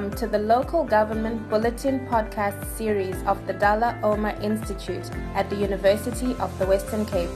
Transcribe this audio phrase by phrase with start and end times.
[0.00, 5.56] Welcome to the Local Government Bulletin podcast series of the Dullah Omar Institute at the
[5.56, 7.28] University of the Western Cape.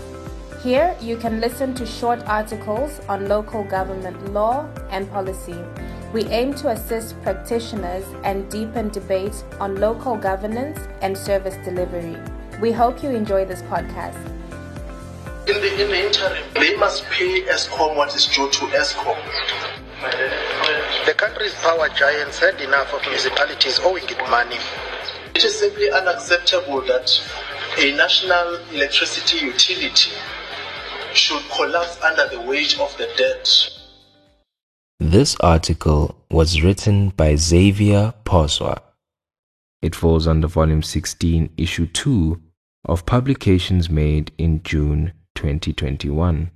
[0.62, 5.58] Here you can listen to short articles on local government law and policy.
[6.14, 12.16] We aim to assist practitioners and deepen debate on local governance and service delivery.
[12.62, 14.16] We hope you enjoy this podcast.
[15.46, 19.20] In the, in the interim, they must pay Eskom what is due to Eskom.
[21.06, 24.58] The country's power giants had enough of municipalities owing it money.
[25.34, 27.10] It is simply unacceptable that
[27.78, 30.12] a national electricity utility
[31.12, 33.70] should collapse under the weight of the debt.
[35.00, 38.80] This article was written by Xavier Poswa.
[39.82, 42.40] It falls under Volume 16, Issue 2
[42.86, 46.50] of Publications made in June 2021.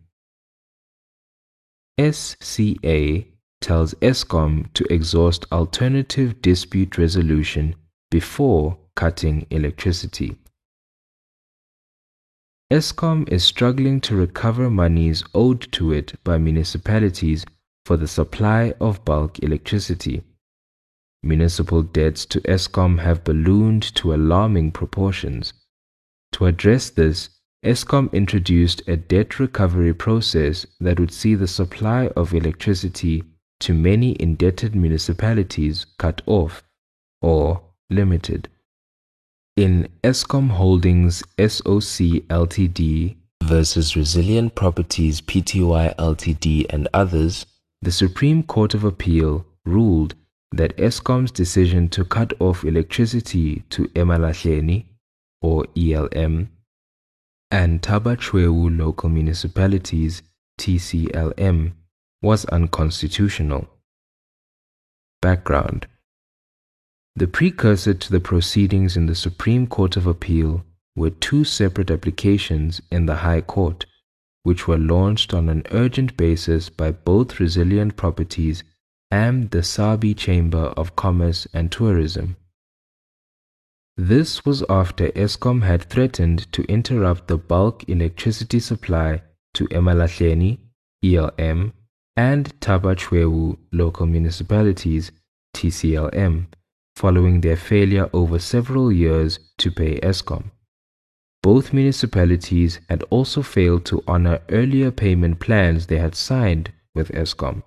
[1.99, 3.25] SCA
[3.61, 7.75] tells Eskom to exhaust alternative dispute resolution
[8.11, 10.37] before cutting electricity.
[12.71, 17.45] Eskom is struggling to recover monies owed to it by municipalities
[17.87, 20.23] for the supply of bulk electricity.
[21.23, 25.53] Municipal debts to Eskom have ballooned to alarming proportions.
[26.33, 27.31] To address this,
[27.65, 33.25] Eskom introduced a debt recovery process that would see the supply of electricity
[33.61, 36.63] to many indebted municipalities cut off
[37.21, 38.49] or limited.
[39.57, 47.47] In Eskom Holdings SOC Ltd versus Resilient Properties Pty Ltd and others,
[47.83, 50.15] the Supreme Court of Appeal ruled
[50.53, 54.85] that Eskom's decision to cut off electricity to Emalahleni
[55.43, 56.51] or ELM
[57.51, 60.23] and Thaba Chweu local municipalities
[60.59, 61.73] TCLM
[62.23, 63.69] was unconstitutional.
[65.21, 65.87] Background
[67.17, 70.65] The precursor to the proceedings in the Supreme Court of Appeal
[70.97, 73.87] were two separate applications in the High Court,
[74.43, 78.65] which were launched on an urgent basis by both Resilient Properties
[79.11, 82.37] and the Sabie Chamber of Commerce and Tourism.
[83.97, 89.23] This was after Eskom had threatened to interrupt the bulk electricity supply
[89.55, 90.59] to Emalahleni,
[91.03, 91.73] ELM,
[92.19, 95.13] and Thaba Chweu local municipalities,
[95.55, 96.47] TCLM,
[96.97, 100.51] following their failure over several years to pay Eskom.
[101.45, 107.63] Both municipalities had also failed to honor earlier payment plans they had signed with Eskom.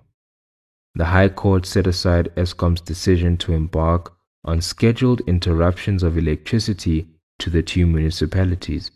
[0.96, 4.12] The High Court set aside Eskom's decision to embark
[4.44, 7.08] on scheduled interruptions of electricity
[7.38, 8.90] to the two municipalities.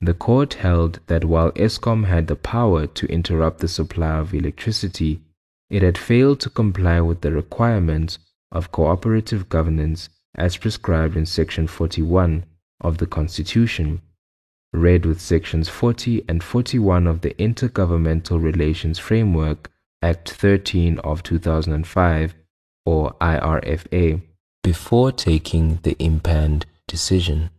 [0.00, 5.22] The court held that while Eskom had the power to interrupt the supply of electricity,
[5.70, 8.18] it had failed to comply with the requirements
[8.52, 12.44] of cooperative governance as prescribed in Section 41
[12.80, 14.02] of the Constitution,
[14.72, 19.70] read with Sections 40 and 41 of the Intergovernmental Relations Framework
[20.02, 22.34] Act 13 of 2005,
[22.84, 24.20] or IRFA,
[24.62, 27.50] before taking the impugned decision.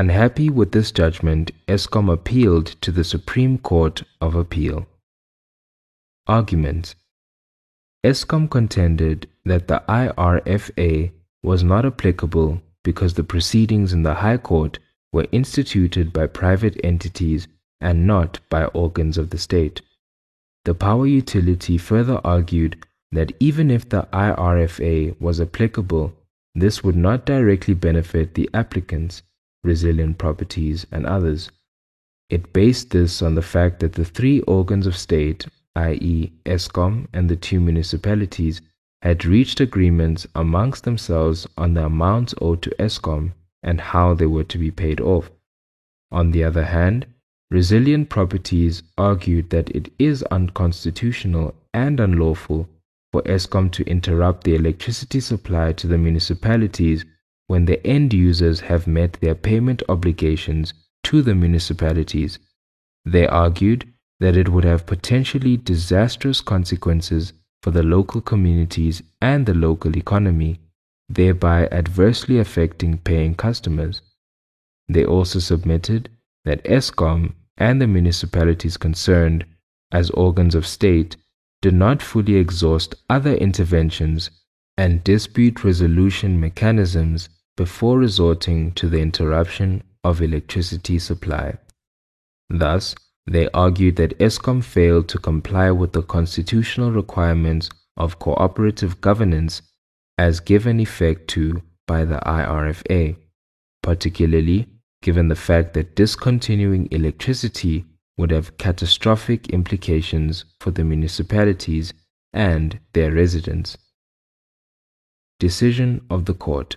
[0.00, 4.86] Unhappy with this judgment, Eskom appealed to the Supreme Court of Appeal.
[6.26, 6.94] Argument
[8.02, 11.12] Eskom contended that the IRFA
[11.42, 14.78] was not applicable because the proceedings in the High Court
[15.12, 17.46] were instituted by private entities
[17.78, 19.82] and not by organs of the state.
[20.64, 26.14] The power utility further argued that even if the IRFA was applicable,
[26.54, 29.20] this would not directly benefit the applicants
[29.62, 31.50] resilient properties, and others.
[32.28, 37.28] It based this on the fact that the three organs of state, i.e., Eskom and
[37.28, 38.60] the two municipalities,
[39.02, 44.44] had reached agreements amongst themselves on the amounts owed to Eskom and how they were
[44.44, 45.30] to be paid off.
[46.12, 47.06] On the other hand,
[47.50, 52.68] Resilient Properties argued that it is unconstitutional and unlawful
[53.10, 57.04] for Eskom to interrupt the electricity supply to the municipalities
[57.50, 62.38] when the end users have met their payment obligations to the municipalities.
[63.04, 69.54] They argued that it would have potentially disastrous consequences for the local communities and the
[69.54, 70.60] local economy,
[71.08, 74.00] thereby adversely affecting paying customers.
[74.88, 76.08] They also submitted
[76.44, 79.44] that Eskom and the municipalities concerned,
[79.90, 81.16] as organs of state,
[81.62, 84.30] do not fully exhaust other interventions
[84.78, 91.58] and dispute resolution mechanisms before resorting to the interruption of electricity supply.
[92.48, 92.94] Thus,
[93.26, 99.62] they argued that Eskom failed to comply with the constitutional requirements of cooperative governance
[100.18, 103.16] as given effect to by the IRFA,
[103.82, 104.68] particularly
[105.02, 107.84] given the fact that discontinuing electricity
[108.16, 111.92] would have catastrophic implications for the municipalities
[112.32, 113.78] and their residents.
[115.38, 116.76] Decision of the Court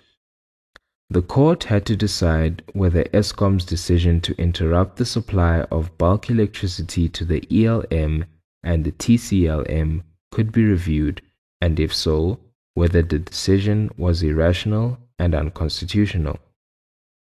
[1.10, 7.08] The court had to decide whether Eskom's decision to interrupt the supply of bulk electricity
[7.10, 8.24] to the ELM
[8.62, 10.02] and the TCLM
[10.32, 11.20] could be reviewed,
[11.60, 12.40] and if so,
[12.72, 16.38] whether the decision was irrational and unconstitutional.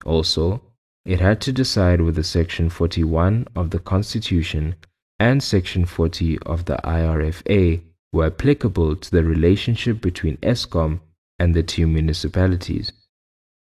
[0.05, 0.61] Also,
[1.05, 4.75] it had to decide whether Section 41 of the Constitution
[5.19, 7.81] and Section 40 of the IRFA
[8.11, 10.99] were applicable to the relationship between Eskom
[11.39, 12.91] and the two municipalities.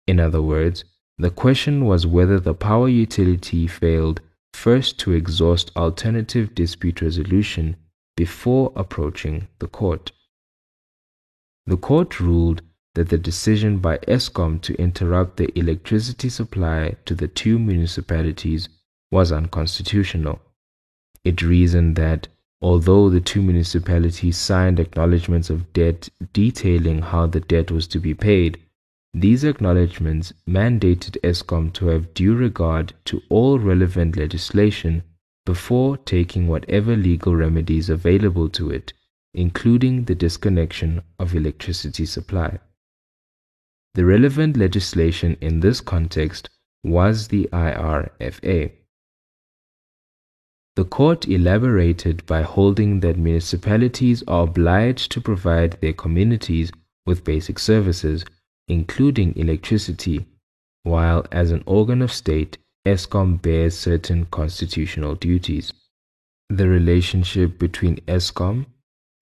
[0.06, 0.84] In other words,
[1.18, 4.20] the question was whether the power utility failed
[4.52, 7.76] first to exhaust alternative dispute resolution
[8.16, 10.12] before approaching the court.
[11.66, 12.62] The court ruled
[12.94, 18.68] that the decision by Eskom to interrupt the electricity supply to the two municipalities
[19.10, 20.40] was unconstitutional.
[21.24, 22.28] It reasoned that
[22.60, 28.14] although the two municipalities signed acknowledgements of debt detailing how the debt was to be
[28.14, 28.58] paid,
[29.14, 35.04] these acknowledgements mandated Eskom to have due regard to all relevant legislation
[35.46, 38.92] before taking whatever legal remedies available to it,
[39.32, 42.58] including the disconnection of electricity supply.
[43.94, 46.50] The relevant legislation in this context
[46.82, 48.72] was the IRFA.
[50.74, 56.72] The court elaborated by holding that municipalities are obliged to provide their communities
[57.06, 58.24] with basic services,
[58.68, 60.26] including electricity,
[60.82, 65.72] while as an organ of state, Eskom bears certain constitutional duties.
[66.50, 68.66] The relationship between Eskom,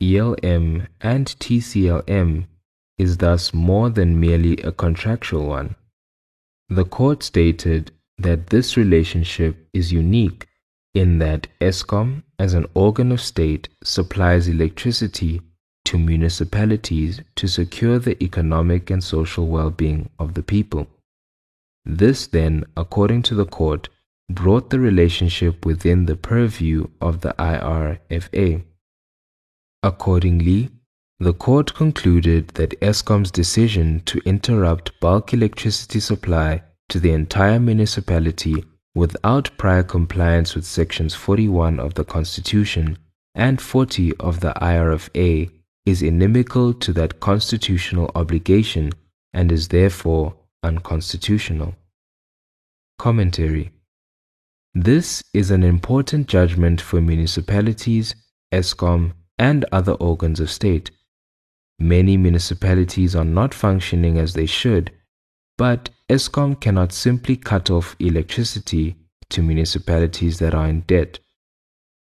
[0.00, 2.46] ELM, and TCLM
[2.98, 5.76] is thus more than merely a contractual one.
[6.68, 10.46] The court stated that this relationship is unique
[10.94, 15.40] in that Eskom, as an organ of state, supplies electricity
[15.92, 20.86] to municipalities to secure the economic and social well being of the people.
[21.84, 23.90] This then, according to the court,
[24.30, 28.64] brought the relationship within the purview of the IRFA.
[29.82, 30.70] Accordingly,
[31.20, 38.64] the court concluded that Eskom's decision to interrupt bulk electricity supply to the entire municipality
[38.94, 42.96] without prior compliance with sections 41 of the Constitution
[43.34, 45.50] and 40 of the IRFA
[45.84, 48.92] is inimical to that constitutional obligation
[49.32, 51.74] and is therefore unconstitutional.
[52.98, 53.72] Commentary
[54.74, 58.14] This is an important judgment for municipalities,
[58.52, 60.90] Eskom, and other organs of state.
[61.78, 64.92] Many municipalities are not functioning as they should,
[65.58, 68.96] but Eskom cannot simply cut off electricity
[69.30, 71.18] to municipalities that are in debt.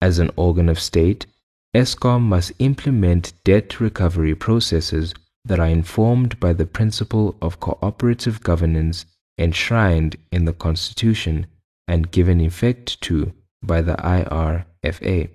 [0.03, 1.27] As an organ of state,
[1.75, 5.13] Eskom must implement debt recovery processes
[5.45, 9.07] that are informed by the principle of cooperative governance
[9.39, 11.47] enshrined in the Constitution
[11.89, 15.29] and given effect to by the IRFA.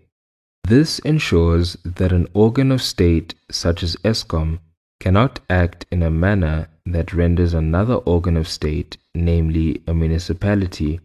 [0.64, 4.60] This ensures that an organ of state such as Eskom
[5.00, 11.00] cannot act in a manner that renders another organ of state, namely a municipality,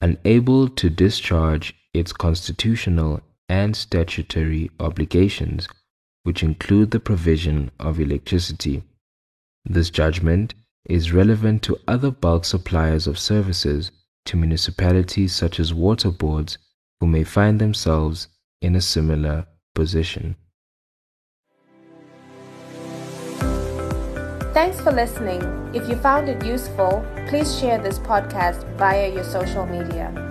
[0.00, 5.68] unable to discharge its constitutional and statutory obligations,
[6.22, 8.82] which include the provision of electricity.
[9.64, 10.54] This judgment
[10.88, 13.90] is relevant to other bulk suppliers of services
[14.26, 16.58] to municipalities such as water boards
[17.00, 18.28] who may find themselves
[18.60, 20.36] in a similar position.
[24.52, 25.42] Thanks for listening.
[25.74, 30.25] If you found it useful, please share this podcast via your social media.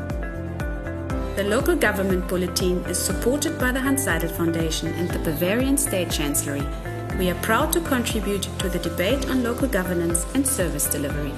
[1.35, 6.09] The local government bulletin is supported by the Hanns Seidel Foundation and the Bavarian State
[6.09, 6.65] Chancellery.
[7.19, 11.33] We are proud to contribute to the debate on local governance and service delivery.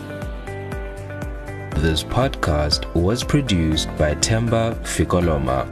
[1.81, 5.65] This podcast was produced by Temba Fikoloma